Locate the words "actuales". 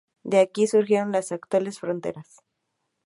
1.31-1.79